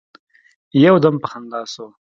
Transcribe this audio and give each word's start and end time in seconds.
يو 0.85 0.95
دم 1.03 1.15
په 1.21 1.27
خندا 1.31 1.61
سو. 1.73 1.85